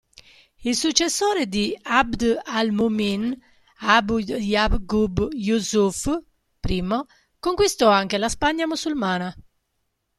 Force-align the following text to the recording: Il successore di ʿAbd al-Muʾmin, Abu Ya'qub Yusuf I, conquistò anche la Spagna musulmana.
Il 0.69 0.75
successore 0.83 1.43
di 1.55 1.65
ʿAbd 1.85 2.23
al-Muʾmin, 2.59 3.23
Abu 3.95 4.17
Ya'qub 4.23 5.29
Yusuf 5.31 6.07
I, 6.67 7.03
conquistò 7.39 7.91
anche 7.91 8.17
la 8.17 8.27
Spagna 8.29 8.65
musulmana. 8.65 9.35